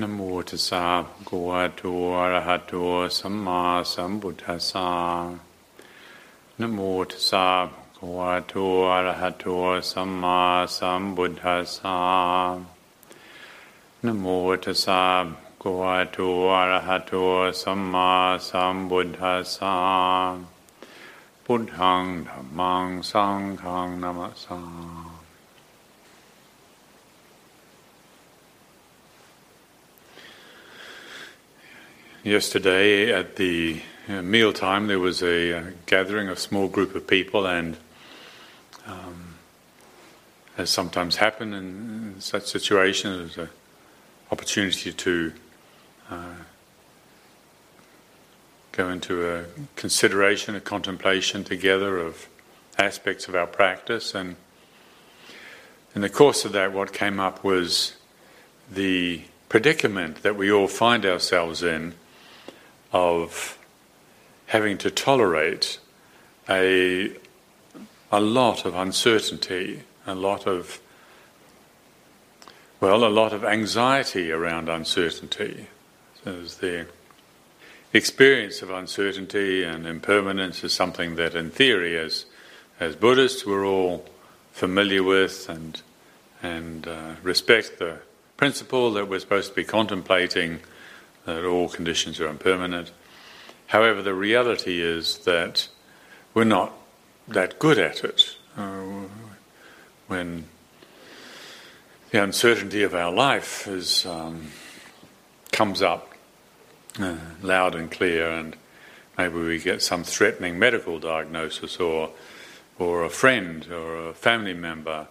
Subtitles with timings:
[0.00, 1.82] นะโมตัสสะภะคะวะโต
[2.18, 2.72] อะระหะโต
[3.18, 3.60] สัมมา
[3.92, 4.90] สัมพุทธัสสะ
[6.60, 6.78] นะโม
[7.10, 8.54] ตัสสะภะคะวะโต
[8.90, 9.44] อะระหะโต
[9.90, 10.40] สัมมา
[10.76, 11.98] สัมพุทธัสสะ
[14.04, 14.26] นะโม
[14.64, 15.28] ตัสสะภะ
[15.62, 16.18] คะวะโต
[16.54, 17.12] อะระหะโต
[17.62, 18.10] สัมมา
[18.48, 19.76] สัมพุทธัสสะ
[21.44, 25.13] พุทธังธัมมังสังฆังนะมะสา
[32.24, 37.46] Yesterday at the uh, mealtime, there was a uh, gathering, a small group of people,
[37.46, 37.76] and
[38.86, 39.34] um,
[40.56, 43.54] as sometimes happen in, in such situations, there's an
[44.32, 45.32] opportunity to
[46.08, 46.34] uh,
[48.72, 49.44] go into a
[49.76, 52.26] consideration, a contemplation together of
[52.78, 54.14] aspects of our practice.
[54.14, 54.36] And
[55.94, 57.96] in the course of that, what came up was
[58.72, 61.92] the predicament that we all find ourselves in
[62.94, 63.58] of
[64.46, 65.80] having to tolerate
[66.48, 67.12] a,
[68.12, 70.80] a lot of uncertainty, a lot of,
[72.80, 75.66] well, a lot of anxiety around uncertainty.
[76.22, 76.86] So the
[77.92, 82.26] experience of uncertainty and impermanence is something that, in theory, as,
[82.78, 84.04] as Buddhists, we're all
[84.52, 85.82] familiar with and,
[86.44, 87.98] and uh, respect the
[88.36, 90.60] principle that we're supposed to be contemplating
[91.24, 92.90] that all conditions are impermanent.
[93.66, 95.68] However, the reality is that
[96.34, 96.72] we're not
[97.28, 98.36] that good at it.
[98.56, 98.82] Uh,
[100.06, 100.44] when
[102.10, 104.48] the uncertainty of our life is, um,
[105.50, 106.12] comes up
[106.98, 108.56] uh, loud and clear, and
[109.16, 112.10] maybe we get some threatening medical diagnosis, or
[112.78, 115.06] or a friend or a family member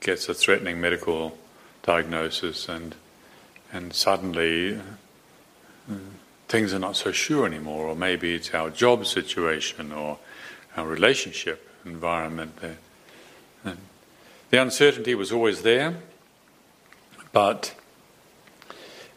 [0.00, 1.36] gets a threatening medical
[1.82, 2.94] diagnosis, and
[3.72, 4.80] and suddenly
[6.48, 10.18] things are not so sure anymore, or maybe it's our job situation or
[10.76, 12.58] our relationship environment.
[14.50, 15.96] The uncertainty was always there,
[17.32, 17.74] but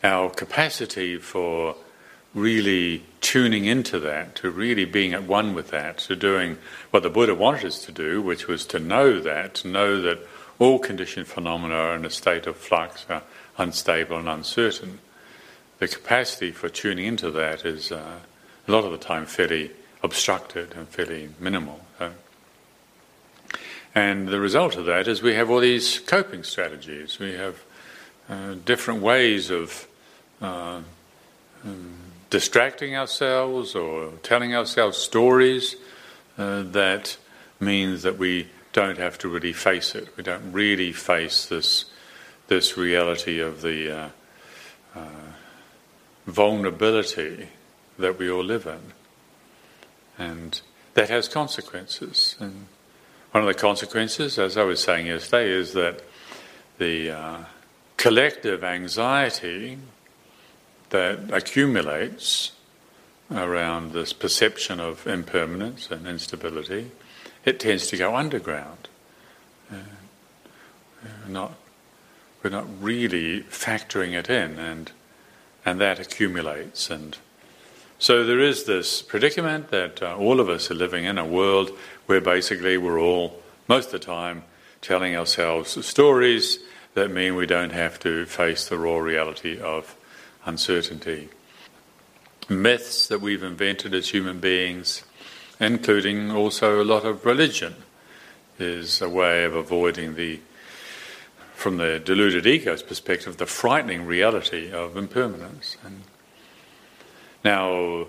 [0.03, 1.75] our capacity for
[2.33, 6.57] really tuning into that, to really being at one with that, to doing
[6.89, 10.19] what the Buddha wanted us to do, which was to know that, to know that
[10.59, 13.23] all conditioned phenomena are in a state of flux, are
[13.57, 14.99] unstable and uncertain
[15.81, 18.19] the capacity for tuning into that is uh,
[18.67, 19.71] a lot of the time fairly
[20.03, 21.81] obstructed and fairly minimal.
[21.97, 22.11] So.
[23.95, 27.17] And the result of that is we have all these coping strategies.
[27.17, 27.63] We have
[28.29, 29.87] uh, different ways of
[30.39, 30.81] uh,
[31.65, 31.95] um,
[32.29, 35.75] distracting ourselves or telling ourselves stories
[36.37, 37.17] uh, that
[37.59, 40.15] means that we don't have to really face it.
[40.15, 41.85] We don't really face this
[42.49, 44.09] this reality of the uh,
[44.95, 45.30] uh,
[46.31, 47.49] vulnerability
[47.99, 48.93] that we all live in.
[50.17, 50.61] And
[50.93, 52.35] that has consequences.
[52.39, 52.67] And
[53.31, 56.01] one of the consequences, as I was saying yesterday, is that
[56.77, 57.37] the uh,
[57.97, 59.77] collective anxiety
[60.89, 62.51] that accumulates
[63.31, 66.91] around this perception of impermanence and instability,
[67.45, 68.89] it tends to go underground.
[69.71, 69.75] Uh,
[71.27, 71.53] not,
[72.43, 74.91] we're not really factoring it in, and
[75.65, 76.89] and that accumulates.
[76.89, 77.17] And
[77.99, 81.71] so there is this predicament that uh, all of us are living in a world
[82.07, 84.43] where basically we're all, most of the time,
[84.81, 86.59] telling ourselves stories
[86.93, 89.95] that mean we don't have to face the raw reality of
[90.45, 91.29] uncertainty.
[92.49, 95.03] Myths that we've invented as human beings,
[95.59, 97.75] including also a lot of religion,
[98.59, 100.39] is a way of avoiding the
[101.61, 105.77] from the deluded ego's perspective, the frightening reality of impermanence.
[105.85, 106.01] And
[107.45, 108.07] now,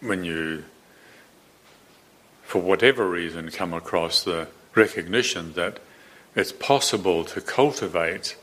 [0.00, 0.64] when you,
[2.42, 5.80] for whatever reason, come across the recognition that
[6.34, 8.36] it's possible to cultivate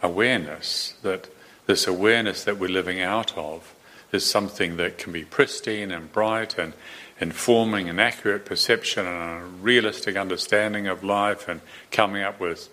[0.00, 1.28] awareness, that
[1.66, 3.74] this awareness that we're living out of
[4.12, 6.72] is something that can be pristine and bright and
[7.20, 11.60] informing an accurate perception and a realistic understanding of life and
[11.90, 12.68] coming up with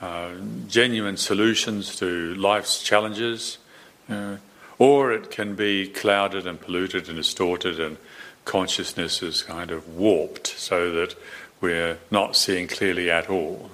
[0.00, 0.32] uh,
[0.68, 3.58] genuine solutions to life's challenges,
[4.08, 4.36] uh,
[4.78, 7.96] or it can be clouded and polluted and distorted, and
[8.44, 11.14] consciousness is kind of warped so that
[11.60, 13.70] we're not seeing clearly at all.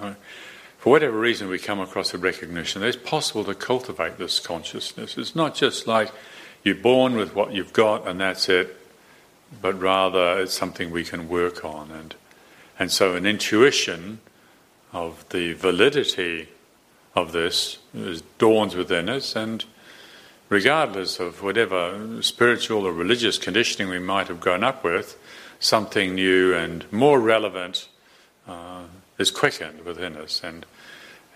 [0.79, 5.17] For whatever reason, we come across a recognition that it's possible to cultivate this consciousness.
[5.17, 6.11] It's not just like
[6.62, 8.76] you're born with what you've got and that's it,
[9.62, 11.91] but rather it's something we can work on.
[11.91, 12.15] And,
[12.79, 14.21] and so, an intuition
[14.94, 16.49] of the validity
[17.14, 17.79] of this
[18.38, 19.64] dawns within us, and
[20.49, 25.19] regardless of whatever spiritual or religious conditioning we might have grown up with,
[25.58, 27.88] something new and more relevant
[28.46, 28.85] uh,
[29.19, 30.43] is quickened within us.
[30.44, 30.67] And,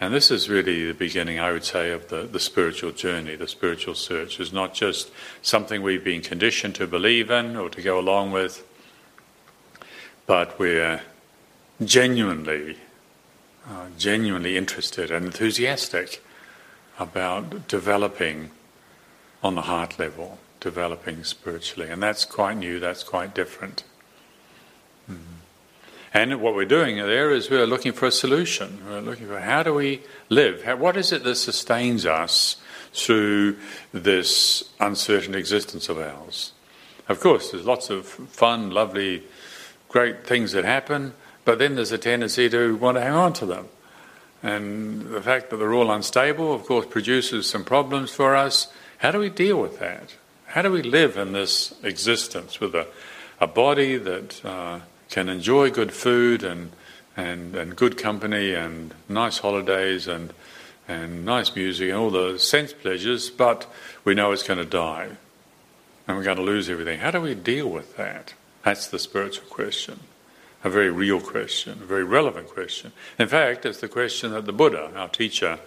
[0.00, 3.48] and this is really the beginning, I would say, of the, the spiritual journey, the
[3.48, 4.38] spiritual search.
[4.38, 5.10] is not just
[5.42, 8.64] something we've been conditioned to believe in or to go along with,
[10.26, 11.00] but we're
[11.84, 12.76] genuinely,
[13.96, 16.22] genuinely interested and enthusiastic
[16.98, 18.50] about developing
[19.42, 21.90] on the heart level, developing spiritually.
[21.90, 23.84] And that's quite new, that's quite different.
[25.10, 25.18] Mm.
[26.12, 28.80] And what we're doing there is we're looking for a solution.
[28.88, 30.64] We're looking for how do we live?
[30.64, 32.56] How, what is it that sustains us
[32.92, 33.56] through
[33.92, 36.52] this uncertain existence of ours?
[37.08, 39.22] Of course, there's lots of fun, lovely,
[39.88, 41.14] great things that happen,
[41.48, 43.68] but then there's a tendency to want to hang on to them.
[44.42, 48.70] And the fact that they're all unstable, of course, produces some problems for us.
[48.98, 50.14] How do we deal with that?
[50.48, 52.86] How do we live in this existence with a,
[53.40, 56.72] a body that uh, can enjoy good food and,
[57.16, 60.34] and, and good company and nice holidays and,
[60.86, 63.66] and nice music and all the sense pleasures, but
[64.04, 65.08] we know it's going to die
[66.06, 66.98] and we're going to lose everything?
[66.98, 68.34] How do we deal with that?
[68.64, 70.00] That's the spiritual question
[70.64, 72.92] a very real question, a very relevant question.
[73.18, 75.60] In fact, it's the question that the Buddha, our teacher,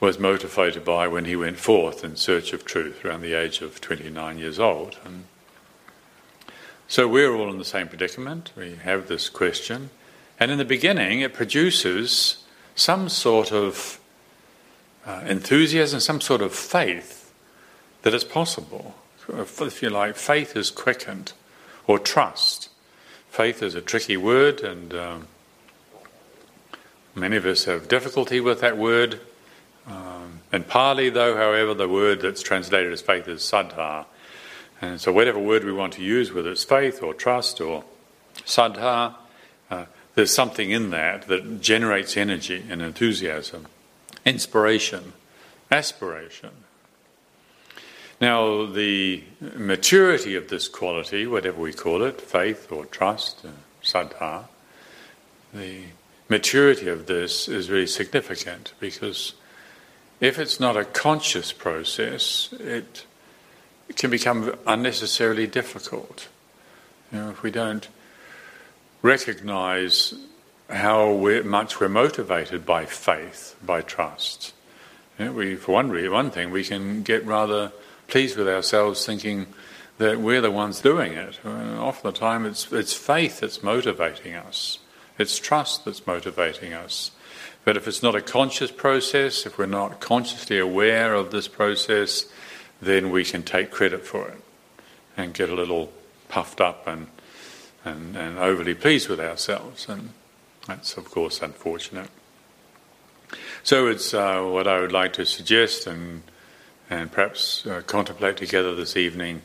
[0.00, 3.80] was motivated by when he went forth in search of truth around the age of
[3.80, 4.98] 29 years old.
[5.04, 5.24] And
[6.88, 8.50] so we're all in the same predicament.
[8.56, 9.90] We have this question.
[10.40, 12.44] And in the beginning, it produces
[12.74, 14.00] some sort of
[15.06, 17.32] uh, enthusiasm, some sort of faith
[18.02, 18.94] that it's possible.
[19.28, 21.32] If you like, faith is quickened,
[21.86, 22.67] or trust
[23.30, 25.28] Faith is a tricky word, and um,
[27.14, 29.20] many of us have difficulty with that word.
[29.86, 34.06] Um, in Pali, though, however, the word that's translated as faith is saddha.
[34.80, 37.84] And so, whatever word we want to use, whether it's faith or trust or
[38.44, 39.14] saddha,
[39.70, 39.84] uh,
[40.14, 43.66] there's something in that that generates energy and enthusiasm,
[44.24, 45.12] inspiration,
[45.70, 46.50] aspiration.
[48.20, 53.50] Now, the maturity of this quality, whatever we call it, faith or trust, uh,
[53.82, 54.46] saddha,
[55.54, 55.82] the
[56.28, 59.34] maturity of this is really significant because
[60.20, 63.06] if it's not a conscious process, it,
[63.88, 66.28] it can become unnecessarily difficult.
[67.12, 67.88] You know, if we don't
[69.00, 70.14] recognize
[70.68, 74.54] how we're, much we're motivated by faith, by trust,
[75.18, 77.72] you know, we, for one, one thing, we can get rather
[78.08, 79.46] pleased with ourselves thinking
[79.98, 81.38] that we're the ones doing it.
[81.44, 84.78] And often the time it's, it's faith that's motivating us,
[85.18, 87.12] it's trust that's motivating us.
[87.64, 92.26] But if it's not a conscious process, if we're not consciously aware of this process,
[92.80, 94.42] then we can take credit for it
[95.16, 95.92] and get a little
[96.28, 97.08] puffed up and,
[97.84, 99.88] and, and overly pleased with ourselves.
[99.88, 100.10] And
[100.66, 102.08] that's, of course, unfortunate.
[103.62, 106.22] So it's uh, what I would like to suggest and
[106.90, 109.42] and perhaps uh, contemplate together this evening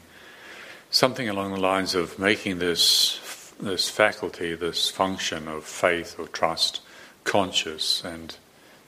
[0.93, 3.19] something along the lines of making this
[3.59, 6.81] this faculty, this function of faith or trust,
[7.23, 8.37] conscious and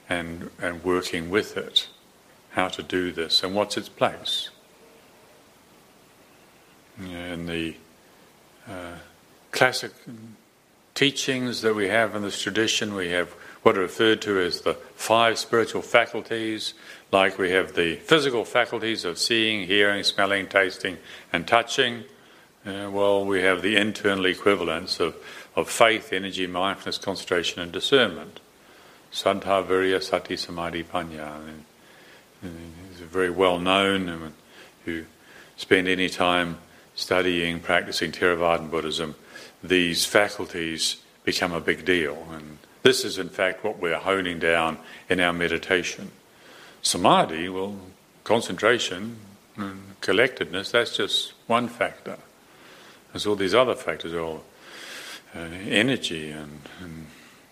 [0.08, 1.88] and and working with it.
[2.50, 4.50] How to do this and what's its place?
[6.98, 7.74] In the
[8.66, 8.96] uh,
[9.50, 9.92] classic
[10.94, 13.34] teachings that we have in this tradition, we have
[13.66, 16.72] what are referred to as the five spiritual faculties,
[17.10, 20.96] like we have the physical faculties of seeing, hearing, smelling, tasting,
[21.32, 22.04] and touching.
[22.64, 25.16] Uh, well, we have the internal equivalents of,
[25.56, 28.38] of faith, energy, mindfulness, concentration, and discernment.
[29.10, 31.34] Saddha, Virya, Sati, Samadhi, Panya.
[31.48, 31.64] And,
[32.42, 34.08] and are very well known.
[34.08, 34.32] And
[34.82, 35.06] if you
[35.56, 36.58] spend any time
[36.94, 39.16] studying, practicing Theravadan Buddhism,
[39.60, 42.28] these faculties become a big deal.
[42.30, 44.78] And this is, in fact, what we're honing down
[45.08, 46.12] in our meditation.
[46.82, 47.76] Samadhi, well,
[48.22, 49.16] concentration
[49.56, 52.16] and collectedness, that's just one factor.
[53.12, 54.44] There's all these other factors, all
[55.34, 57.06] uh, energy and, and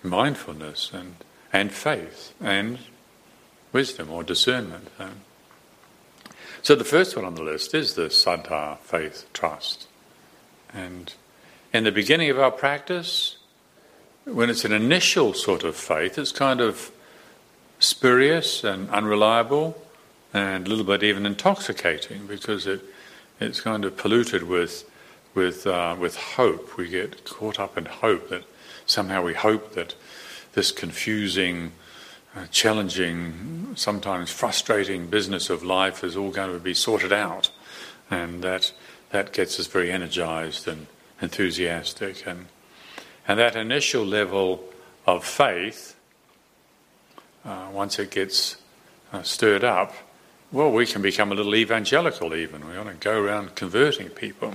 [0.04, 1.16] mindfulness and,
[1.52, 2.78] and faith and
[3.72, 4.86] wisdom or discernment.
[5.00, 5.22] Um,
[6.62, 9.88] so the first one on the list is the saddha, faith, trust.
[10.72, 11.12] And
[11.72, 13.38] in the beginning of our practice,
[14.24, 16.90] when it's an initial sort of faith, it's kind of
[17.78, 19.80] spurious and unreliable
[20.32, 22.82] and a little bit even intoxicating because it,
[23.40, 24.88] it's kind of polluted with,
[25.34, 26.76] with, uh, with hope.
[26.76, 28.44] We get caught up in hope that
[28.86, 29.94] somehow we hope that
[30.54, 31.72] this confusing
[32.36, 37.50] uh, challenging, sometimes frustrating business of life is all going to be sorted out,
[38.10, 38.72] and that
[39.10, 40.88] that gets us very energized and
[41.22, 42.46] enthusiastic, and
[43.26, 44.64] and that initial level
[45.06, 45.96] of faith,
[47.44, 48.56] uh, once it gets
[49.12, 49.92] uh, stirred up,
[50.52, 52.34] well, we can become a little evangelical.
[52.34, 54.54] Even we want to go around converting people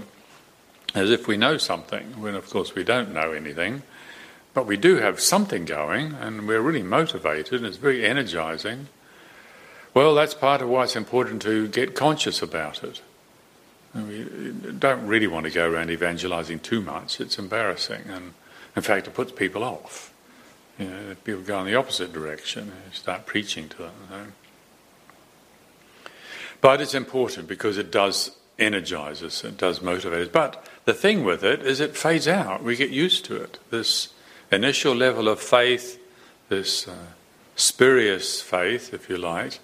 [0.95, 3.83] as if we know something, when of course we don't know anything.
[4.53, 8.87] But we do have something going, and we're really motivated, and it's very energizing.
[9.93, 13.01] Well, that's part of why it's important to get conscious about it.
[13.93, 14.23] We
[14.77, 18.33] don't really want to go around evangelizing too much, it's embarrassing, and
[18.75, 20.13] in fact, it puts people off.
[20.77, 23.93] You know, people go in the opposite direction and start preaching to them.
[24.09, 24.25] You know.
[26.61, 30.27] But it's important because it does energize us, it does motivate us.
[30.31, 32.63] But the thing with it is it fades out.
[32.63, 33.59] We get used to it.
[33.69, 34.09] This
[34.51, 35.99] initial level of faith,
[36.49, 36.95] this uh,
[37.55, 39.59] spurious faith, if you like,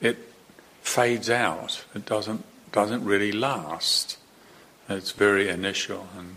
[0.00, 0.16] it
[0.82, 1.84] fades out.
[1.94, 4.18] It doesn't doesn't really last.
[4.88, 6.36] It's very initial, and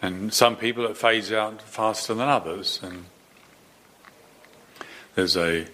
[0.00, 2.80] and some people it fades out faster than others.
[2.82, 3.04] And
[5.14, 5.66] there's a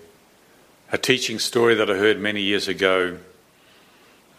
[0.93, 3.19] a teaching story that I heard many years ago.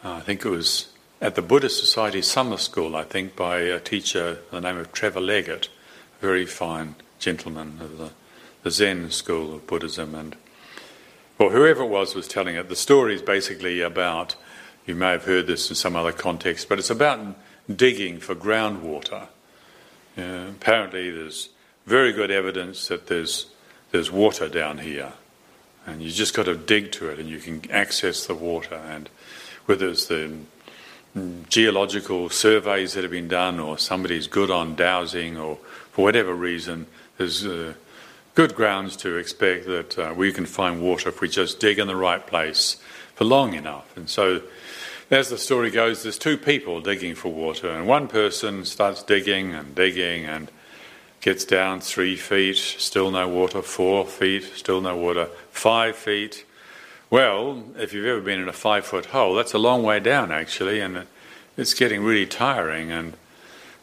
[0.04, 0.88] Uh, I think it was
[1.22, 2.96] at the Buddhist Society Summer School.
[2.96, 5.70] I think by a teacher by the name of Trevor Leggett
[6.18, 8.12] a very fine gentleman of the,
[8.63, 10.15] the Zen school of Buddhism.
[10.15, 10.36] And,
[11.38, 12.70] well, whoever it was was telling it.
[12.70, 14.36] The story is basically about,
[14.86, 17.36] you may have heard this in some other context, but it's about
[17.74, 19.27] digging for groundwater.
[20.17, 21.50] Uh, apparently, there's
[21.86, 23.48] very good evidence that there's,
[23.91, 25.13] there's water down here.
[25.86, 28.75] And you just got to dig to it and you can access the water.
[28.75, 29.10] And
[29.65, 30.34] whether it's the
[31.50, 35.57] geological surveys that have been done or somebody's good on dowsing or
[35.91, 37.74] for whatever reason, there's uh,
[38.34, 41.88] good grounds to expect that uh, we can find water if we just dig in
[41.88, 42.77] the right place
[43.15, 43.95] for long enough.
[43.95, 44.41] And so,
[45.12, 49.54] as the story goes, there's two people digging for water, and one person starts digging
[49.54, 50.50] and digging and
[51.22, 56.46] gets down three feet, still no water, four feet, still no water, five feet.
[57.10, 60.32] Well, if you've ever been in a five foot hole, that's a long way down
[60.32, 61.06] actually, and
[61.58, 62.92] it's getting really tiring.
[62.92, 63.14] And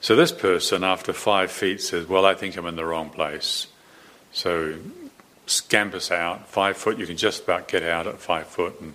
[0.00, 3.68] so this person, after five feet, says, Well, I think I'm in the wrong place.
[4.32, 4.74] So
[5.46, 8.94] scampers out, five foot, you can just about get out at five foot, and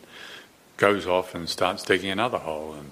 [0.77, 2.73] goes off and starts digging another hole.
[2.73, 2.91] And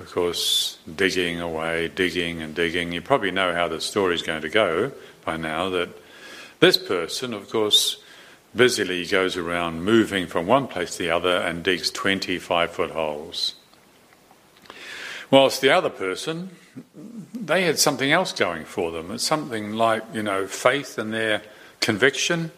[0.00, 2.92] of course, digging away, digging and digging.
[2.92, 4.92] You probably know how the story is going to go
[5.24, 5.90] by now that
[6.60, 8.02] this person, of course,
[8.54, 13.54] busily goes around moving from one place to the other and digs 25 foot holes.
[15.30, 16.50] Whilst the other person,
[17.34, 19.10] they had something else going for them.
[19.10, 21.42] It's something like, you know, faith in their
[21.80, 22.50] conviction,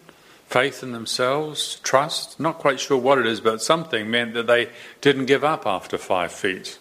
[0.46, 2.38] faith in themselves, trust.
[2.38, 4.68] Not quite sure what it is, but something meant that they
[5.00, 6.78] didn't give up after five feet.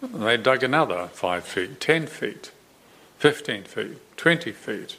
[0.00, 2.52] They dug another five feet, ten feet,
[3.18, 4.96] fifteen feet, twenty feet,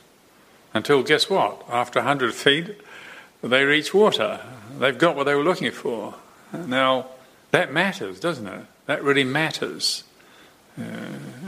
[0.73, 1.63] until guess what?
[1.69, 2.75] After a hundred feet,
[3.41, 4.41] they reach water.
[4.77, 6.15] They've got what they were looking for.
[6.51, 7.07] Now,
[7.51, 8.65] that matters, doesn't it?
[8.87, 10.03] That really matters.
[10.77, 10.83] Uh,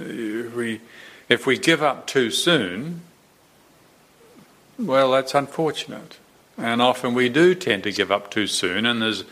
[0.01, 0.81] if, we,
[1.27, 3.01] if we give up too soon,
[4.85, 6.17] well, that's unfortunate.
[6.57, 9.23] And often we do tend to give up too soon, and there's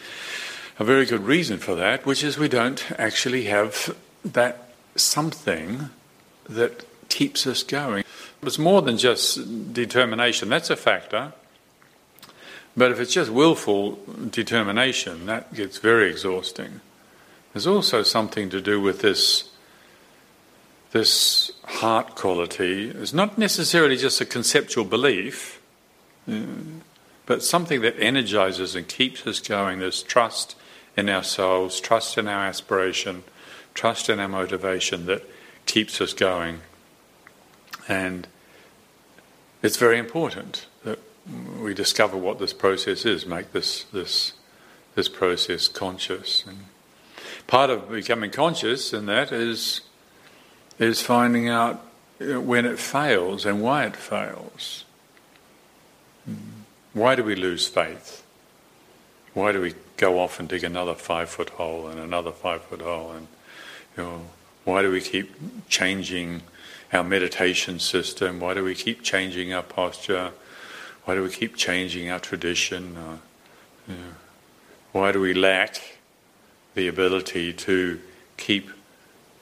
[0.79, 5.89] a very good reason for that, which is we don't actually have that something
[6.47, 8.03] that keeps us going.
[8.41, 11.33] It's more than just determination, that's a factor.
[12.77, 16.79] But if it's just willful determination, that gets very exhausting.
[17.53, 19.48] There's also something to do with this
[20.91, 22.89] this heart quality.
[22.89, 25.61] is not necessarily just a conceptual belief,
[26.29, 26.39] uh,
[27.25, 29.79] but something that energizes and keeps us going.
[29.79, 30.55] There's trust
[30.97, 33.23] in ourselves, trust in our aspiration,
[33.73, 35.23] trust in our motivation that
[35.65, 36.61] keeps us going.
[37.87, 38.27] And
[39.61, 40.99] it's very important that
[41.59, 44.33] we discover what this process is, make this this
[44.95, 46.43] this process conscious.
[46.47, 46.65] And
[47.47, 49.81] part of becoming conscious in that is
[50.79, 51.85] is finding out
[52.19, 54.85] when it fails and why it fails.
[56.93, 58.23] Why do we lose faith?
[59.33, 62.81] Why do we go off and dig another five foot hole and another five foot
[62.81, 63.11] hole?
[63.11, 63.27] And
[63.95, 64.21] you know,
[64.63, 65.33] why do we keep
[65.69, 66.41] changing
[66.91, 68.39] our meditation system?
[68.39, 70.31] Why do we keep changing our posture?
[71.05, 72.97] Why do we keep changing our tradition?
[72.97, 73.17] Uh,
[73.87, 74.13] you know,
[74.91, 75.99] why do we lack
[76.73, 77.99] the ability to
[78.37, 78.69] keep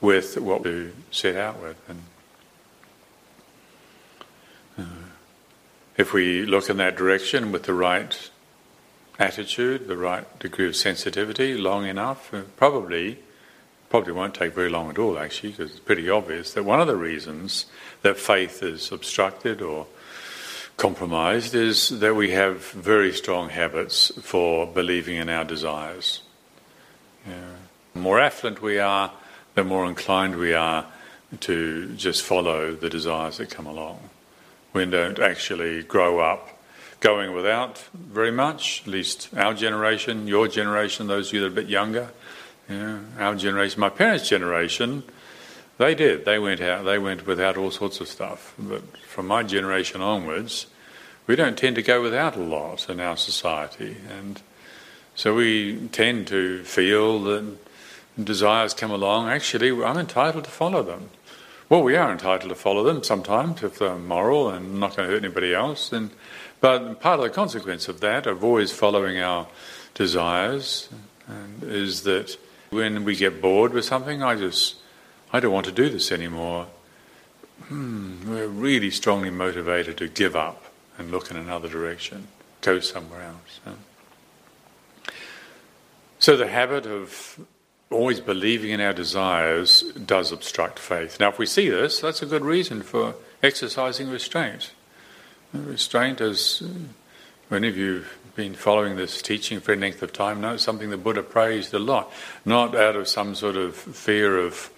[0.00, 1.76] with what we set out with?
[1.88, 2.02] And
[4.78, 4.82] uh,
[5.96, 8.30] if we look in that direction with the right
[9.18, 13.18] attitude, the right degree of sensitivity, long enough, uh, probably
[13.88, 16.86] probably won't take very long at all, actually, because it's pretty obvious that one of
[16.86, 17.66] the reasons
[18.02, 19.86] that faith is obstructed or
[20.76, 26.22] compromised is that we have very strong habits for believing in our desires.
[27.26, 27.54] Yeah.
[27.94, 29.10] The more affluent we are,
[29.58, 30.86] the more inclined we are
[31.40, 33.98] to just follow the desires that come along.
[34.72, 36.60] We don't actually grow up
[37.00, 41.50] going without very much, at least our generation, your generation, those of you that are
[41.50, 42.10] a bit younger.
[42.70, 45.02] Our generation, my parents' generation,
[45.76, 46.24] they did.
[46.24, 46.84] They went out.
[46.84, 48.54] They went without all sorts of stuff.
[48.60, 50.68] But from my generation onwards,
[51.26, 54.40] we don't tend to go without a lot in our society, and
[55.16, 57.56] so we tend to feel that
[58.24, 59.28] desires come along.
[59.28, 61.10] Actually, I'm entitled to follow them.
[61.68, 65.14] Well, we are entitled to follow them sometimes if they're moral and not going to
[65.14, 65.92] hurt anybody else.
[65.92, 66.10] And,
[66.60, 69.46] but part of the consequence of that, of always following our
[69.94, 70.88] desires,
[71.62, 72.38] is that
[72.70, 74.76] when we get bored with something, I just,
[75.32, 76.68] I don't want to do this anymore.
[77.64, 80.64] Hmm, we're really strongly motivated to give up
[80.96, 82.28] and look in another direction,
[82.62, 83.60] go somewhere else.
[86.18, 87.38] So the habit of
[87.90, 91.18] always believing in our desires does obstruct faith.
[91.18, 94.72] Now, if we see this, that's a good reason for exercising restraint.
[95.52, 96.62] Restraint, as
[97.48, 100.62] many of you have been following this teaching for a length of time now, it's
[100.62, 102.12] something the Buddha praised a lot,
[102.44, 104.70] not out of some sort of fear of,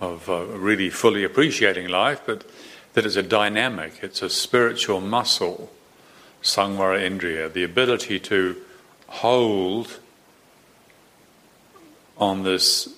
[0.00, 2.44] of uh, really fully appreciating life, but
[2.92, 5.72] that it's a dynamic, it's a spiritual muscle,
[6.42, 8.56] samvara indriya, the ability to
[9.06, 9.98] hold
[12.18, 12.88] on this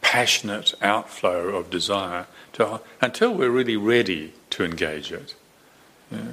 [0.00, 5.34] passionate outflow of desire to, until we're really ready to engage it.
[6.10, 6.32] Yeah.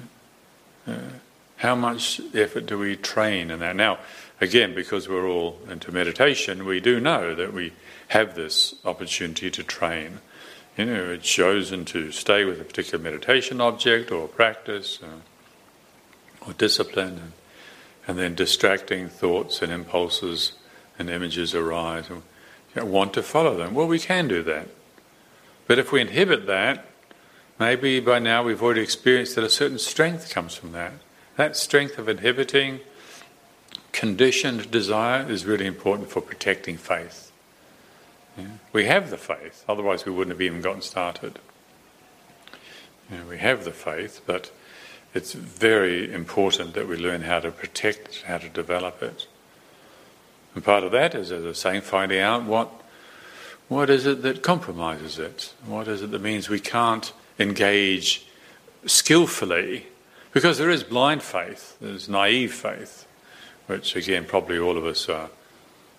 [0.87, 0.99] Yeah.
[1.57, 3.75] How much effort do we train in that?
[3.75, 3.99] Now,
[4.39, 7.73] again, because we're all into meditation, we do know that we
[8.09, 10.19] have this opportunity to train.
[10.77, 16.53] You know, it's chosen to stay with a particular meditation object or practice uh, or
[16.53, 17.31] discipline, and,
[18.07, 20.53] and, then distracting thoughts and impulses
[20.99, 22.09] and images arise.
[22.09, 22.21] And
[22.75, 23.73] you want to follow them.
[23.73, 24.67] Well, we can do that.
[25.65, 26.85] But if we inhibit that,
[27.59, 30.93] maybe by now we've already experienced that a certain strength comes from that.
[31.37, 32.81] That strength of inhibiting
[33.91, 37.31] conditioned desire is really important for protecting faith.
[38.37, 38.45] Yeah.
[38.71, 41.39] We have the faith, otherwise, we wouldn't have even gotten started.
[43.27, 44.51] We have the faith, but
[45.13, 49.27] it's very important that we learn how to protect how to develop it.
[50.55, 52.69] And part of that is, as I was saying, finding out what
[53.67, 55.53] what is it that compromises it?
[55.65, 58.25] What is it that means we can't engage
[58.85, 59.85] skillfully
[60.33, 63.05] because there is blind faith, there's naive faith,
[63.67, 65.29] which again probably all of us are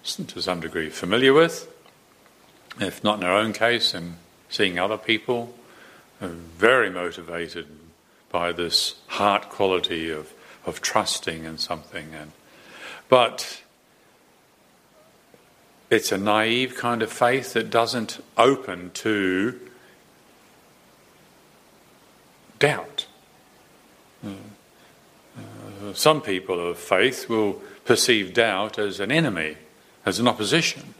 [0.04, 1.72] to some degree familiar with,
[2.80, 4.16] if not in our own case, and
[4.48, 5.54] seeing other people
[6.20, 7.66] very motivated
[8.30, 10.32] by this heart quality of,
[10.66, 12.14] of trusting in something.
[12.14, 12.32] And,
[13.08, 13.62] but
[15.90, 19.60] it's a naive kind of faith that doesn't open to
[22.58, 23.06] doubt.
[24.24, 24.30] Uh,
[25.94, 29.56] some people of faith will perceive doubt as an enemy,
[30.06, 30.94] as an opposition.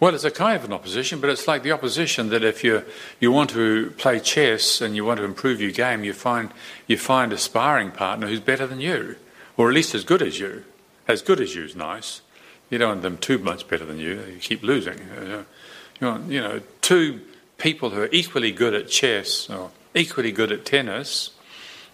[0.00, 2.84] Well, it's a kind of an opposition, but it's like the opposition that if you
[3.20, 6.50] you want to play chess and you want to improve your game, you find
[6.86, 9.16] you find a sparring partner who's better than you,
[9.58, 10.64] or at least as good as you.
[11.06, 12.22] As good as you is nice.
[12.70, 14.22] You don't want them too much better than you.
[14.32, 14.98] You keep losing.
[16.00, 17.20] You want you know two
[17.58, 21.30] people who are equally good at chess or equally good at tennis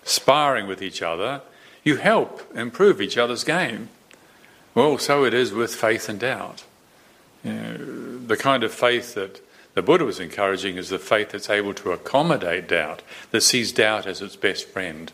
[0.07, 1.43] sparring with each other,
[1.83, 3.89] you help improve each other's game.
[4.75, 6.65] Well, so it is with faith and doubt.
[7.45, 9.41] You know, the kind of faith that
[9.75, 14.07] the Buddha was encouraging is the faith that's able to accommodate doubt, that sees doubt
[14.07, 15.13] as its best friend.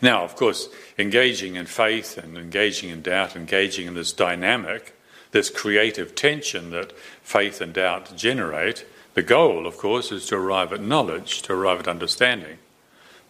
[0.00, 4.94] Now, of course, engaging in faith and engaging in doubt, engaging in this dynamic,
[5.32, 10.72] this creative tension that faith and doubt generate, the goal, of course, is to arrive
[10.72, 12.58] at knowledge, to arrive at understanding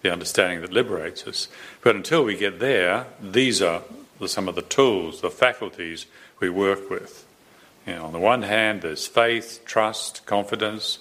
[0.03, 1.48] the understanding that liberates us.
[1.81, 3.83] But until we get there, these are
[4.27, 6.07] some of the tools, the faculties
[6.40, 7.25] we work with.
[7.87, 10.98] You know, on the one hand, there's faith, trust, confidence.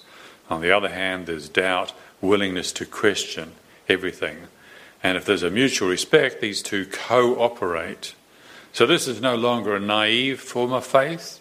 [0.48, 3.52] On the other hand, there's doubt, willingness to question
[3.88, 4.48] everything.
[5.02, 8.14] And if there's a mutual respect, these two cooperate.
[8.72, 11.40] So this is no longer a naive form of faith.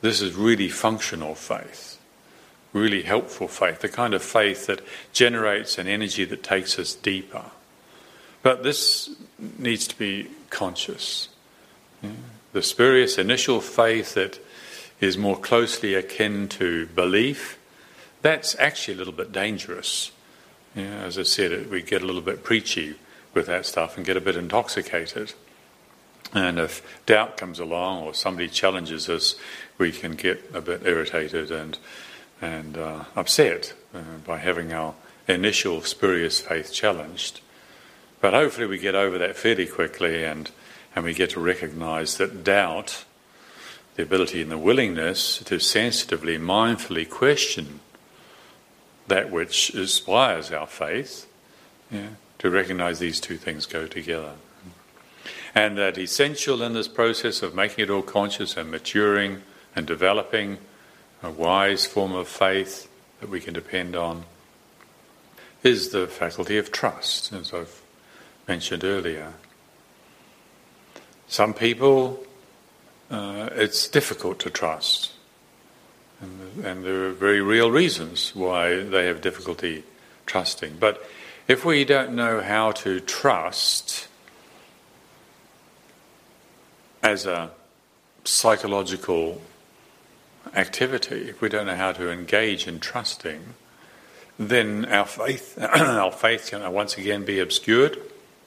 [0.00, 1.98] This is really functional faith.
[2.74, 4.82] really helpful faith, the kind of faith that
[5.12, 7.44] generates an energy that takes us deeper.
[8.42, 9.08] But this
[9.58, 11.28] needs to be conscious.
[12.52, 14.38] The spurious initial faith that
[15.00, 17.58] is more closely akin to belief,
[18.20, 20.10] that's actually a little bit dangerous.
[20.74, 22.96] Yeah, as I said, we get a little bit preachy
[23.32, 25.32] with that stuff and get a bit intoxicated.
[26.32, 29.36] And if doubt comes along or somebody challenges us,
[29.78, 31.78] we can get a bit irritated and
[32.40, 34.94] and uh, upset uh, by having our
[35.26, 37.40] initial spurious faith challenged.
[38.20, 40.50] But hopefully, we get over that fairly quickly and,
[40.94, 43.04] and we get to recognize that doubt,
[43.96, 47.80] the ability and the willingness to sensitively, mindfully question
[49.06, 51.26] that which inspires our faith,
[51.90, 54.32] yeah, to recognize these two things go together.
[55.54, 59.42] And that essential in this process of making it all conscious and maturing
[59.76, 60.58] and developing
[61.22, 62.88] a wise form of faith
[63.20, 64.24] that we can depend on,
[65.62, 67.80] is the faculty of trust, as I've
[68.46, 69.32] mentioned earlier.
[71.26, 72.26] Some people,
[73.10, 75.13] uh, it's difficult to trust.
[76.20, 79.84] And, and there are very real reasons why they have difficulty
[80.26, 80.76] trusting.
[80.78, 81.04] But
[81.48, 84.08] if we don't know how to trust
[87.02, 87.50] as a
[88.24, 89.42] psychological
[90.54, 93.54] activity, if we don't know how to engage in trusting,
[94.38, 97.98] then our faith, our faith can once again be obscured,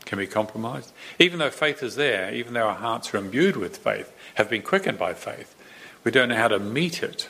[0.05, 0.91] can be compromised.
[1.19, 4.61] Even though faith is there, even though our hearts are imbued with faith, have been
[4.61, 5.55] quickened by faith,
[6.03, 7.29] we don't know how to meet it.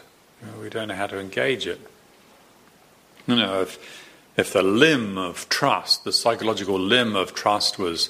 [0.61, 1.79] We don't know how to engage it.
[3.25, 4.03] You know, if
[4.37, 8.09] if the limb of trust, the psychological limb of trust, was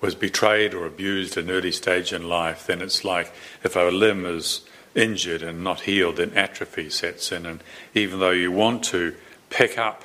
[0.00, 3.32] was betrayed or abused at an early stage in life, then it's like
[3.64, 4.60] if our limb is
[4.94, 7.46] injured and not healed, then atrophy sets in.
[7.46, 7.62] And
[7.94, 9.14] even though you want to
[9.50, 10.04] pick up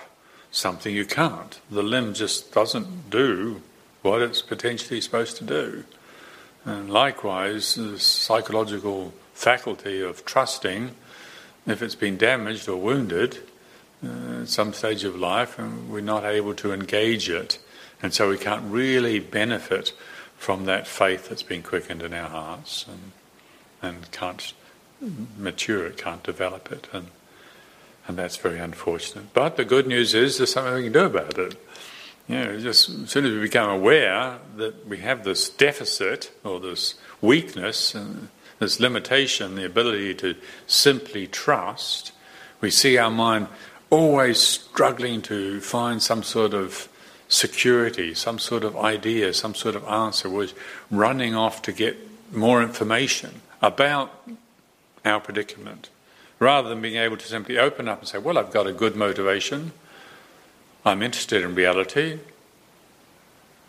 [0.52, 1.60] something, you can't.
[1.70, 3.62] The limb just doesn't do
[4.02, 5.84] what it's potentially supposed to do.
[6.66, 10.96] And likewise, the psychological faculty of trusting,
[11.66, 13.40] if it's been damaged or wounded
[14.04, 17.60] uh, at some stage of life, and we're not able to engage it,
[18.02, 19.94] and so we can't really benefit
[20.38, 23.12] from that faith that's been quickened in our hearts and,
[23.82, 24.54] and can't
[25.38, 27.08] mature it, can't develop it, and
[28.08, 29.34] and that's very unfortunate.
[29.34, 31.56] But the good news is there's something we can do about it.
[32.28, 36.60] You know, just as soon as we become aware that we have this deficit or
[36.60, 38.30] this weakness and
[38.64, 40.36] this limitation, the ability to
[40.68, 42.14] simply trust,
[42.62, 43.48] we see our mind
[43.90, 46.88] always struggling to find some sort of
[47.28, 50.54] security, some sort of idea, some sort of answer, was
[50.90, 51.98] running off to get
[52.32, 54.12] more information about
[55.04, 55.90] our predicament,
[56.40, 58.96] rather than being able to simply open up and say, Well, I've got a good
[58.96, 59.74] motivation,
[60.86, 62.20] I'm interested in reality,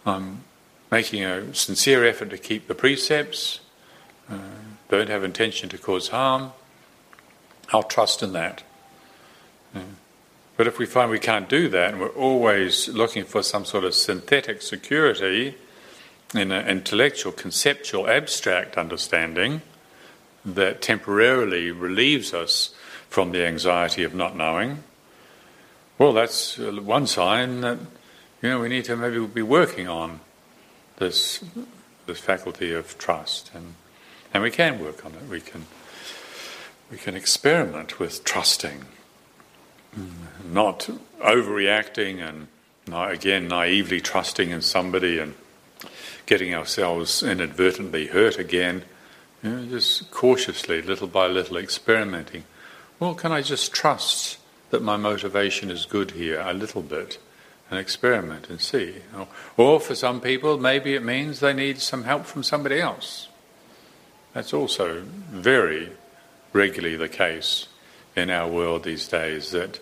[0.07, 0.45] I'm
[0.91, 3.61] making a sincere effort to keep the precepts,
[4.31, 4.39] uh,
[4.89, 6.53] don't have intention to cause harm,
[7.73, 8.63] I'll trust in that.
[9.75, 9.83] Yeah.
[10.57, 13.85] But if we find we can't do that, and we're always looking for some sort
[13.85, 15.57] of synthetic security
[16.35, 19.63] in an intellectual, conceptual, abstract understanding,
[20.45, 22.75] that temporarily relieves us
[23.09, 24.83] from the anxiety of not knowing,
[25.97, 27.79] well, that's one sign that
[28.43, 30.21] you know we need to maybe be working on
[30.97, 31.43] this
[32.07, 33.75] this faculty of trust, and
[34.35, 35.29] and we can work on it.
[35.31, 35.67] We can
[36.91, 38.85] we can experiment with trusting,
[40.45, 42.49] not overreacting, and
[42.93, 45.35] again naively trusting in somebody and
[46.27, 48.85] getting ourselves inadvertently hurt again
[49.45, 52.45] you know, just cautiously, little by little, experimenting.
[52.99, 54.39] Well, can I just trust
[54.71, 57.19] that my motivation is good here a little bit
[57.71, 59.03] and experiment and see?
[59.59, 63.29] Or for some people, maybe it means they need some help from somebody else.
[64.35, 65.91] That's also very
[66.53, 67.69] regularly the case
[68.17, 69.79] in our world these days that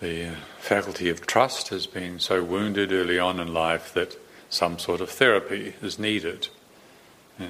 [0.00, 4.16] the faculty of trust has been so wounded early on in life that
[4.50, 6.48] some sort of therapy is needed.
[7.38, 7.44] Uh,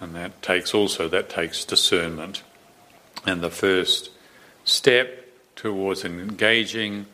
[0.00, 2.42] and that takes also that takes discernment.
[3.26, 4.10] And the first
[4.64, 7.04] step towards engaging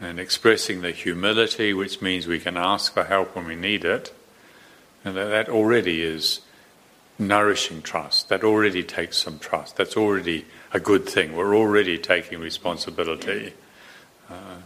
[0.00, 4.14] and expressing the humility, which means we can ask for help when we need it,
[5.04, 6.40] and that, that already is
[7.18, 8.28] nourishing trust.
[8.28, 9.76] That already takes some trust.
[9.76, 11.34] That's already a good thing.
[11.34, 13.54] We're already taking responsibility.
[14.30, 14.60] Uh,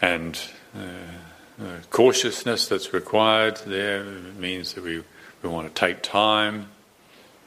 [0.00, 0.38] and
[0.76, 5.02] uh, uh, cautiousness that's required there means that we
[5.42, 6.68] we want to take time.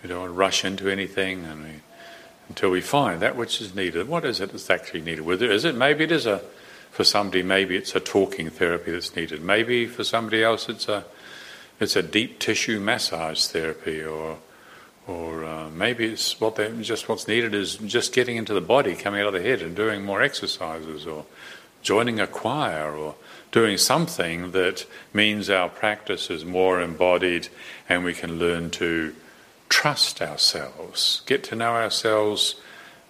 [0.02, 1.72] We don't want to rush into anything, and we
[2.50, 4.08] until we find that which is needed.
[4.08, 5.28] What is it that's actually needed?
[5.42, 6.42] Is it maybe it is a
[6.92, 9.42] for somebody maybe it's a talking therapy that's needed.
[9.42, 11.06] Maybe for somebody else it's a
[11.80, 14.38] it's a deep tissue massage therapy or
[15.08, 18.94] or uh, maybe it's what they just what's needed is just getting into the body,
[18.94, 21.26] coming out of the head, and doing more exercises, or
[21.82, 23.16] joining a choir, or
[23.54, 27.48] doing something that means our practice is more embodied,
[27.88, 29.16] and we can learn to
[29.70, 32.56] trust ourselves, get to know ourselves,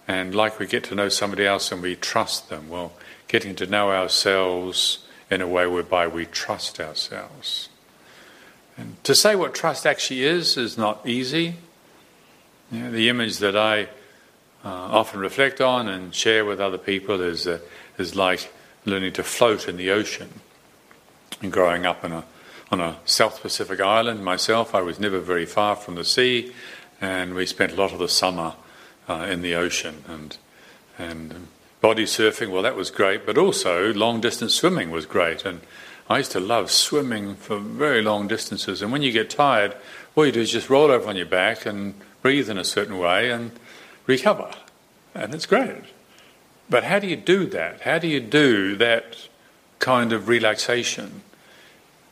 [0.06, 2.68] and like we get to know somebody else and we trust them.
[2.68, 2.92] Well,
[3.26, 7.68] getting to know ourselves in a way whereby we trust ourselves.
[8.78, 11.56] And to say what trust actually is is not easy.
[12.70, 13.88] You know, the image that I
[14.64, 17.58] uh, often reflect on and share with other people is, uh,
[17.98, 18.52] is like
[18.84, 20.40] learning to float in the ocean.
[21.42, 22.24] And growing up a,
[22.70, 26.52] on a South Pacific island myself, I was never very far from the sea,
[27.00, 28.54] and we spent a lot of the summer
[29.08, 30.04] uh, in the ocean.
[30.06, 30.36] And,
[30.98, 31.48] and
[31.80, 35.44] body surfing, well, that was great, but also long distance swimming was great.
[35.44, 35.60] And
[36.08, 38.80] I used to love swimming for very long distances.
[38.80, 39.76] And when you get tired,
[40.16, 42.98] all you do is just roll over on your back and breathe in a certain
[42.98, 43.52] way and
[44.06, 44.50] recover.
[45.14, 45.84] And it's great.
[46.70, 47.82] But how do you do that?
[47.82, 49.28] How do you do that
[49.78, 51.22] kind of relaxation?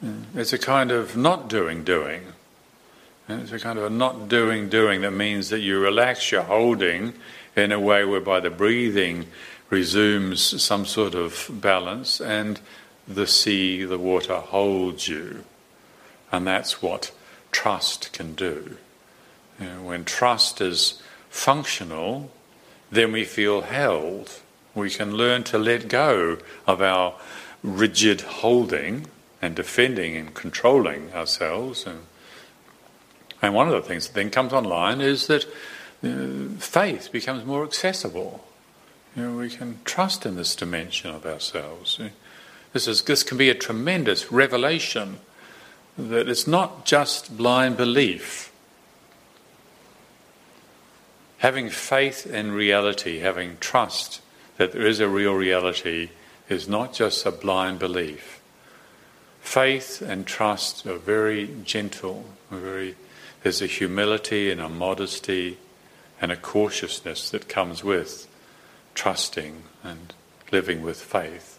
[0.04, 0.24] Mm.
[0.34, 2.22] It's a kind of not doing, doing.
[3.28, 7.14] It's a kind of a not doing, doing that means that you relax your holding
[7.56, 9.26] in a way whereby the breathing
[9.68, 12.60] resumes some sort of balance and
[13.08, 15.44] the sea, the water holds you.
[16.32, 17.12] And that's what
[17.52, 18.76] trust can do.
[19.60, 22.30] You know, when trust is functional,
[22.90, 24.40] then we feel held.
[24.74, 27.14] We can learn to let go of our
[27.62, 29.06] rigid holding
[29.40, 31.86] and defending and controlling ourselves.
[31.86, 32.00] And,
[33.40, 35.46] and one of the things that then comes online is that
[36.04, 38.44] uh, faith becomes more accessible.
[39.16, 41.98] You know, we can trust in this dimension of ourselves.
[42.76, 45.20] This, is, this can be a tremendous revelation
[45.96, 48.52] that it's not just blind belief
[51.38, 54.20] Having faith in reality, having trust
[54.56, 56.10] that there is a real reality,
[56.48, 58.40] is not just a blind belief.
[59.40, 62.96] Faith and trust are very gentle, very,
[63.42, 65.58] there's a humility and a modesty
[66.20, 68.26] and a cautiousness that comes with
[68.94, 70.14] trusting and
[70.50, 71.55] living with faith.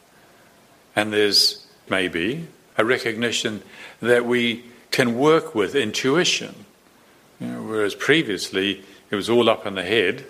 [0.97, 3.62] And there's maybe a recognition
[4.01, 6.65] that we can work with intuition.
[7.39, 10.25] You know, whereas previously it was all up in the head,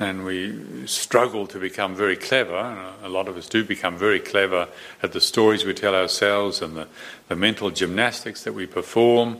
[0.00, 2.94] and we struggle to become very clever.
[3.04, 4.66] A lot of us do become very clever
[5.04, 6.88] at the stories we tell ourselves and the,
[7.28, 9.38] the mental gymnastics that we perform,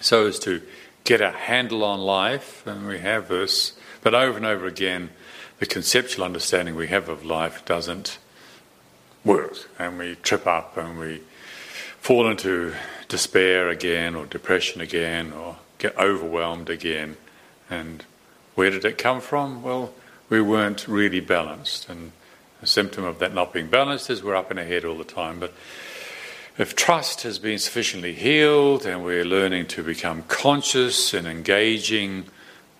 [0.00, 0.62] so as to
[1.02, 3.72] get a handle on life, and we have this.
[4.00, 5.10] But over and over again,
[5.58, 8.18] the conceptual understanding we have of life doesn't
[9.24, 11.20] work, and we trip up and we
[12.00, 12.74] fall into
[13.08, 17.16] despair again, or depression again, or get overwhelmed again.
[17.68, 18.04] And
[18.54, 19.62] where did it come from?
[19.62, 19.92] Well,
[20.28, 21.88] we weren't really balanced.
[21.88, 22.12] And
[22.62, 25.04] a symptom of that not being balanced is we're up in our head all the
[25.04, 25.40] time.
[25.40, 25.52] But
[26.56, 32.24] if trust has been sufficiently healed and we're learning to become conscious and engaging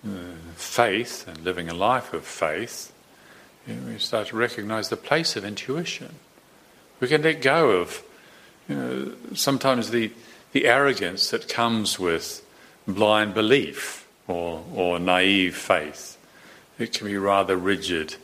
[0.05, 0.09] uh,
[0.55, 2.91] faith and living a life of faith,
[3.67, 6.15] you know, we start to recognize the place of intuition.
[7.01, 8.03] We can let go of
[8.69, 10.11] you know, sometimes the,
[10.53, 12.45] the arrogance that comes with
[12.87, 16.17] blind belief or, or naive faith.
[16.77, 18.15] It can be rather rigid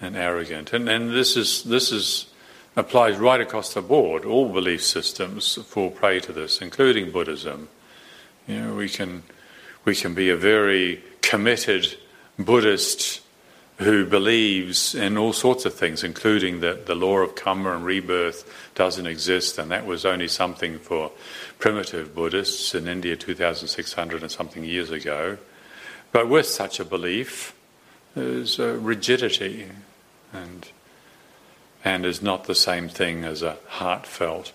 [0.00, 0.74] and arrogant.
[0.74, 2.26] And, and this, is, this is,
[2.76, 4.26] applies right across the board.
[4.26, 7.70] All belief systems fall prey to this, including Buddhism.
[8.46, 9.22] You know, we can,
[9.86, 11.96] we can be a very committed
[12.38, 13.21] Buddhist
[13.82, 18.48] who believes in all sorts of things, including that the law of karma and rebirth
[18.74, 21.10] doesn't exist, and that was only something for
[21.58, 25.38] primitive Buddhists in India 2,600 and something years ago.
[26.10, 27.54] But with such a belief,
[28.14, 29.66] there's a rigidity,
[30.32, 30.68] and
[31.84, 34.52] and is not the same thing as a heartfelt,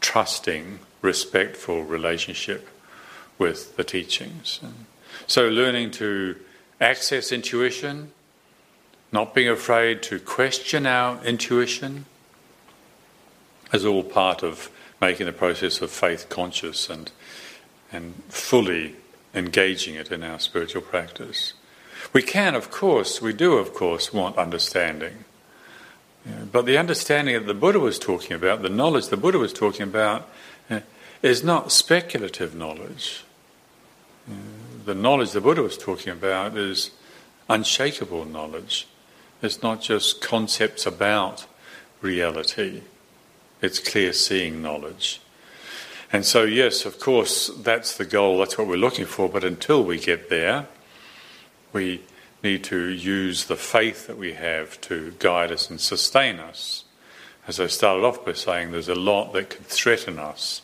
[0.00, 2.68] trusting, respectful relationship
[3.36, 4.60] with the teachings.
[4.62, 4.86] And
[5.26, 6.36] so, learning to
[6.80, 8.12] access intuition
[9.10, 12.04] not being afraid to question our intuition
[13.72, 17.10] is all part of making the process of faith conscious and,
[17.92, 18.96] and fully
[19.34, 21.54] engaging it in our spiritual practice.
[22.12, 25.24] We can, of course, we do, of course, want understanding.
[26.50, 29.82] but the understanding that the Buddha was talking about, the knowledge the Buddha was talking
[29.82, 30.28] about,
[31.22, 33.24] is not speculative knowledge.
[34.84, 36.90] the knowledge the Buddha was talking about is
[37.48, 38.86] unshakable knowledge.
[39.40, 41.46] It's not just concepts about
[42.00, 42.82] reality,
[43.62, 45.20] it's clear seeing knowledge.
[46.12, 49.84] And so, yes, of course, that's the goal, that's what we're looking for, but until
[49.84, 50.66] we get there,
[51.72, 52.02] we
[52.42, 56.84] need to use the faith that we have to guide us and sustain us.
[57.46, 60.62] As I started off by saying, there's a lot that can threaten us.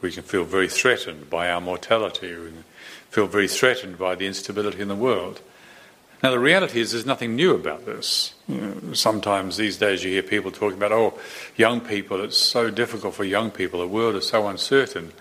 [0.00, 2.64] We can feel very threatened by our mortality, we can
[3.10, 5.40] feel very threatened by the instability in the world.
[6.24, 8.32] Now, the reality is, there's nothing new about this.
[8.48, 11.18] You know, sometimes these days you hear people talking about, oh,
[11.54, 15.12] young people, it's so difficult for young people, the world is so uncertain.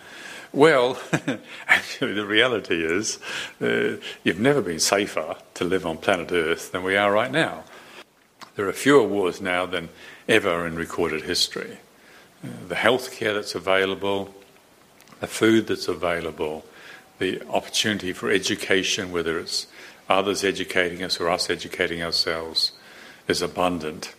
[0.54, 0.98] Well,
[1.68, 3.20] actually, the reality is,
[3.62, 7.66] uh, you've never been safer to live on planet Earth than we are right now.
[8.56, 9.90] There are fewer wars now than
[10.30, 11.80] ever in recorded history.
[12.42, 14.34] Uh, the healthcare that's available,
[15.20, 16.64] the food that's available,
[17.20, 19.68] the opportunity for education, whether it's
[20.10, 22.72] others educating us or us educating ourselves
[23.28, 24.14] is abundant.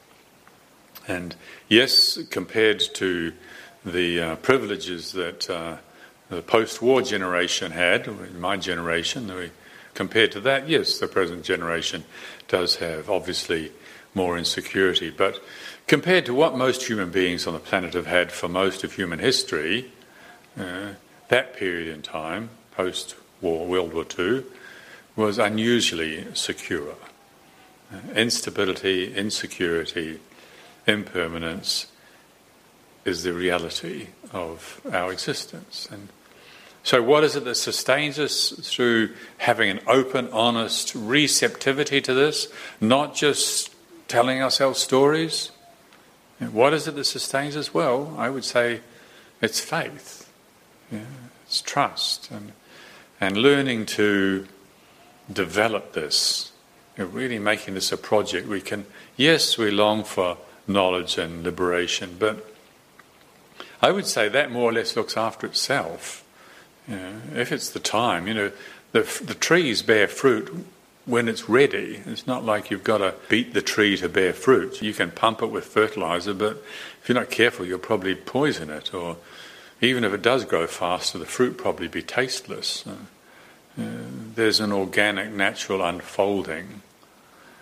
[1.07, 1.35] And
[1.69, 3.33] yes, compared to
[3.85, 5.77] the uh, privileges that uh,
[6.31, 9.51] the post war generation had, my generation, we,
[9.93, 12.05] compared to that, yes, the present generation
[12.49, 13.73] does have obviously
[14.15, 15.11] more insecurity.
[15.11, 15.43] But
[15.87, 19.19] compared to what most human beings on the planet have had for most of human
[19.19, 19.93] history,
[20.59, 20.93] uh,
[21.29, 24.45] that period in time, post war, World War II,
[25.17, 26.95] was unusually secure.
[27.93, 30.21] Uh, instability, insecurity,
[30.87, 31.87] impermanence
[33.05, 35.89] is the reality of our existence.
[35.91, 36.09] And
[36.83, 42.49] so, what is it that sustains us through having an open, honest receptivity to this,
[42.81, 43.75] not just
[44.09, 45.51] telling ourselves stories?
[46.39, 47.73] What is it that sustains us?
[47.73, 48.81] Well, I would say
[49.41, 50.31] it's faith,
[50.91, 51.01] yeah,
[51.47, 52.53] it's trust, and,
[53.21, 54.47] and learning to
[55.33, 56.53] develop this,
[56.97, 58.47] you know, really making this a project.
[58.49, 62.45] We can, yes, we long for knowledge and liberation, but
[63.83, 66.25] I would say that more or less looks after itself.
[66.89, 68.53] You know, if it's the time, you know,
[68.93, 70.67] the, the trees bear fruit
[71.07, 72.01] when it's ready.
[72.07, 74.81] It's not like you've got to beat the tree to bear fruit.
[74.81, 76.63] You can pump it with fertilizer, but
[77.03, 78.95] if you're not careful, you'll probably poison it.
[78.95, 79.17] Or
[79.81, 82.85] even if it does grow faster, the fruit probably be tasteless.
[83.77, 86.83] There's an organic, natural unfolding.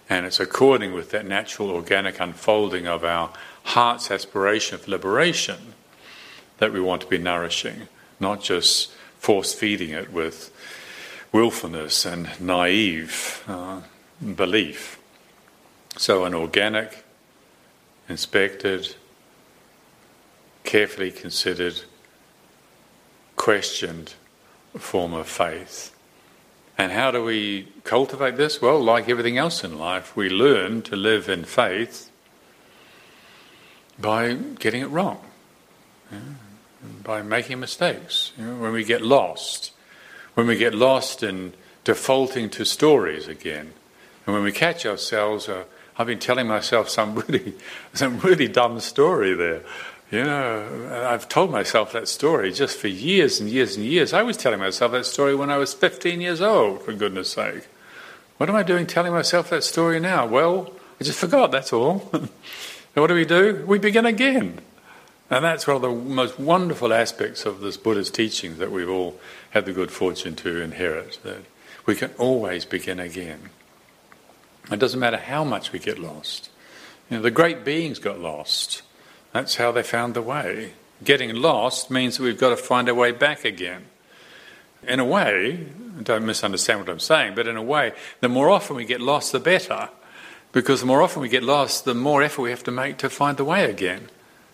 [0.09, 3.33] And it's according with that natural, organic unfolding of our
[3.65, 5.75] heart's aspiration of liberation
[6.59, 7.89] that we want to be nourishing,
[8.21, 10.51] not just force feeding it with
[11.31, 13.81] willfulness and naive uh,
[14.35, 14.99] belief.
[15.97, 17.05] So, an organic,
[18.09, 18.97] inspected,
[20.65, 21.83] carefully considered,
[23.37, 24.15] questioned
[24.79, 25.92] form of faith
[26.79, 28.63] and how do we cultivate this?
[28.63, 32.11] Well, like everything else in life, we learn to live in faith
[33.99, 35.21] by getting it wrong,
[36.11, 36.19] yeah,
[37.05, 38.33] by making mistakes.
[38.39, 39.73] You know, when we get lost,
[40.35, 41.53] when we get lost in
[41.85, 43.73] defaulting to stories again,
[44.27, 45.65] and when we catch ourselves, uh,
[45.99, 47.55] I've been telling myself some really,
[47.93, 49.63] some really dumb story there.
[50.13, 54.13] You know, I've told myself that story just for years and years and years.
[54.13, 57.67] I was telling myself that story when I was 15 years old, for goodness sake.
[58.37, 60.27] What am I doing telling myself that story now?
[60.27, 60.71] Well,
[61.01, 62.11] I just forgot, that's all.
[62.13, 62.29] and
[62.95, 63.65] what do we do?
[63.67, 64.61] We begin again.
[65.31, 69.19] And that's one of the most wonderful aspects of this Buddha's teachings that we've all
[69.53, 71.39] had the good fortune to inherit, that
[71.87, 73.49] we can always begin again.
[74.71, 76.51] It doesn't matter how much we get lost.
[77.09, 78.83] You know, the great beings got lost.
[79.33, 80.73] That's how they found the way.
[81.03, 83.87] Getting lost means that we've got to find our way back again.
[84.87, 85.67] In a way,
[86.03, 89.33] don't misunderstand what I'm saying, but in a way, the more often we get lost,
[89.33, 89.89] the better.
[90.53, 93.09] Because the more often we get lost, the more effort we have to make to
[93.09, 94.11] find the way again.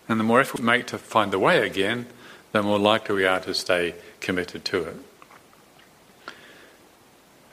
[0.07, 2.07] And the more effort we make to find the way again,
[2.51, 4.95] the more likely we are to stay committed to it.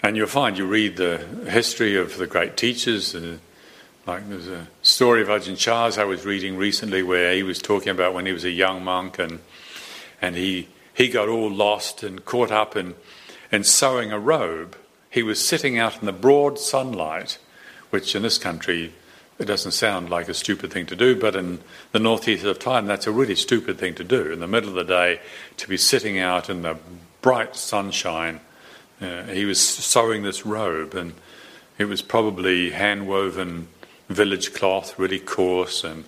[0.02, 3.38] And you'll find you read the history of the great teachers, the
[4.06, 7.88] like there's a story of Ajahn Chah's I was reading recently where he was talking
[7.88, 9.40] about when he was a young monk and
[10.22, 12.94] and he he got all lost and caught up in
[13.50, 14.76] in sewing a robe.
[15.11, 17.38] He was sitting out in the broad sunlight,
[17.90, 18.92] which in this country
[19.40, 21.59] it doesn't sound like a stupid thing to do, but in
[21.90, 24.30] the northeast of Thailand that's a really stupid thing to do.
[24.32, 25.20] In the middle of the day,
[25.57, 26.78] to be sitting out in the
[27.22, 28.40] bright sunshine,
[29.00, 31.12] uh, he was sewing this robe, and
[31.76, 33.66] it was probably hand woven
[34.09, 35.84] village cloth, really coarse.
[35.84, 36.04] And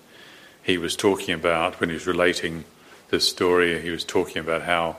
[0.63, 2.65] he was talking about, when he was relating
[3.09, 4.97] this story, he was talking about how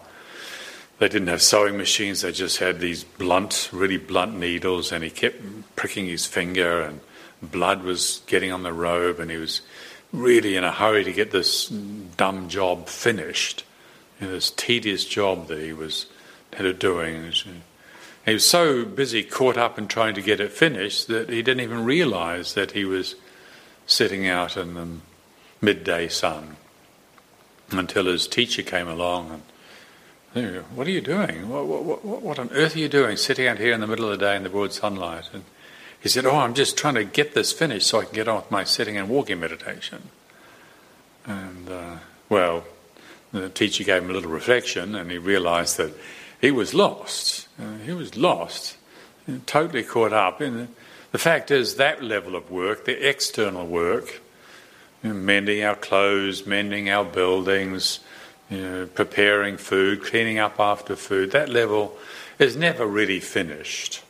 [0.98, 5.09] they didn't have sewing machines, they just had these blunt, really blunt needles, and he
[5.09, 5.40] kept
[5.74, 7.01] pricking his finger, and
[7.40, 9.62] blood was getting on the robe, and he was
[10.12, 13.64] really in a hurry to get this dumb job finished,
[14.20, 16.05] you know, this tedious job that he was
[16.78, 17.32] doing.
[18.27, 21.62] He was so busy, caught up in trying to get it finished, that he didn't
[21.62, 23.14] even realize that he was
[23.87, 24.89] sitting out in the
[25.61, 26.57] midday sun
[27.71, 29.43] until his teacher came along and
[30.75, 31.49] what are you doing?
[31.49, 34.05] What, what, what, what, on earth are you doing sitting out here in the middle
[34.05, 35.29] of the day in the broad sunlight?
[35.33, 35.43] And
[36.01, 38.37] he said, Oh, I'm just trying to get this finished so I can get on
[38.37, 40.03] with my sitting and walking meditation.
[41.27, 41.97] And, uh,
[42.29, 42.64] well,
[43.33, 45.93] the teacher gave him a little reflection and he realized that
[46.41, 47.49] he was lost.
[47.61, 48.76] Uh, he was lost,
[49.47, 50.41] totally caught up.
[50.41, 50.68] In the,
[51.12, 54.20] the fact is, that level of work, the external work,
[55.03, 58.01] you know, mending our clothes, mending our buildings,
[58.51, 61.97] you know, preparing food, cleaning up after food, that level
[62.38, 64.03] is never really finished.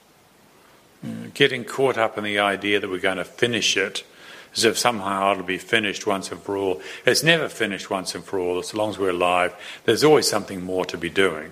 [1.03, 4.05] You know, getting caught up in the idea that we're going to finish it
[4.55, 6.83] as if somehow it'll be finished once and for all.
[7.07, 8.59] It's never finished once and for all.
[8.59, 9.55] As long as we're alive,
[9.85, 11.51] there's always something more to be doing.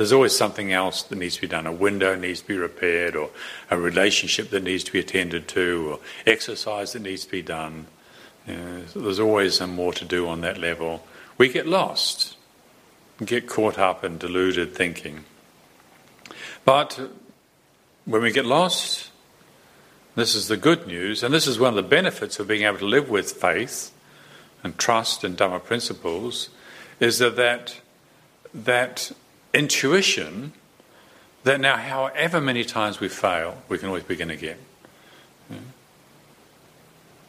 [0.00, 1.66] There's always something else that needs to be done.
[1.66, 3.28] A window needs to be repaired, or
[3.70, 7.86] a relationship that needs to be attended to, or exercise that needs to be done.
[8.46, 11.06] You know, there's always some more to do on that level.
[11.36, 12.38] We get lost,
[13.22, 15.24] get caught up in deluded thinking.
[16.64, 16.98] But
[18.06, 19.10] when we get lost,
[20.14, 22.78] this is the good news, and this is one of the benefits of being able
[22.78, 23.90] to live with faith
[24.64, 26.48] and trust in Dhamma principles,
[27.00, 27.82] is that that,
[28.54, 29.12] that
[29.52, 30.52] intuition
[31.44, 34.58] that now, however many times we fail, we can always begin again.
[35.50, 35.56] Yeah.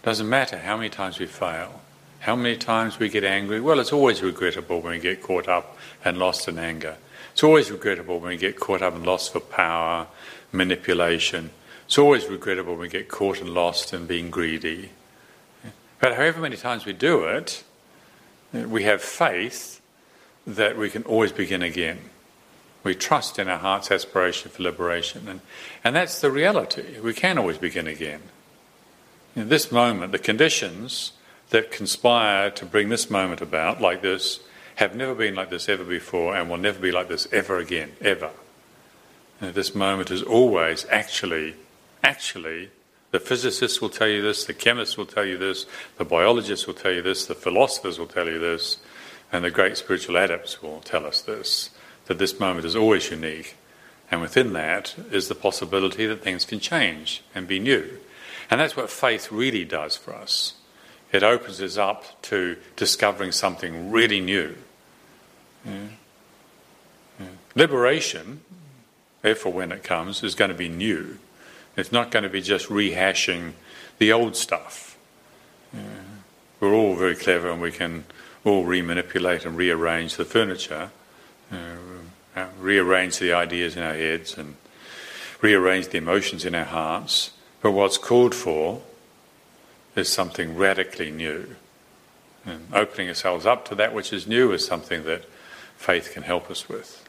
[0.04, 1.82] Doesn't matter how many times we fail,
[2.20, 3.62] how many times we get angry.
[3.62, 6.98] Well, it's always regrettable when we get caught up and lost in anger.
[7.34, 10.08] It's always regrettable when we get caught up and lost for power,
[10.52, 11.52] manipulation.
[11.86, 14.92] It's always regrettable when we get caught and lost in being greedy.
[16.00, 17.64] But however many times we do it,
[18.54, 19.82] we have faith
[20.46, 22.00] that we can always begin again.
[22.84, 25.28] We trust in our heart's aspiration for liberation.
[25.28, 25.42] And,
[25.84, 27.00] and that's the reality.
[27.00, 28.22] We can always begin again.
[29.36, 31.14] In this moment, the conditions
[31.52, 34.40] that conspire to bring this moment about, like this,
[34.76, 37.92] have never been like this ever before and will never be like this ever again,
[38.02, 38.32] ever.
[39.40, 41.56] And this moment is always actually,
[42.04, 42.72] actually,
[43.12, 45.66] the physicists will tell you this, the chemists will tell you this,
[45.98, 48.78] the biologists will tell you this, the philosophers will tell you this,
[49.32, 51.70] and the great spiritual adepts will tell us this
[52.12, 53.55] that this moment is always unique.
[54.12, 57.99] And within that is the possibility that things can change and be new.
[58.49, 60.55] And that's what faith really does for us.
[61.14, 64.57] It opens us up to discovering something really new.
[65.66, 65.88] Yeah.
[67.18, 67.28] Yeah.
[67.55, 68.41] Liberation,
[69.22, 71.18] therefore, when it comes, is going to be new.
[71.78, 73.53] It's not going to be just rehashing
[73.99, 74.97] the old stuff.
[75.74, 75.80] Yeah.
[76.59, 78.03] We're all very clever and we can
[78.43, 80.91] all remanipulate and rearrange the furniture,
[82.36, 84.56] uh, rearrange the ideas in our heads and
[85.42, 87.32] rearrange the emotions in our hearts.
[87.62, 88.82] But what's called for
[89.96, 91.56] is something radically new.
[92.46, 95.26] And opening ourselves up to that which is new is something that
[95.76, 97.08] faith can help us with.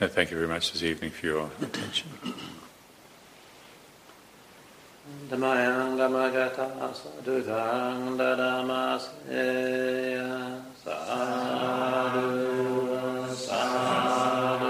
[0.00, 2.08] And thank you very much this evening for your attention.
[10.84, 12.91] Sadhu
[13.54, 14.61] Amen.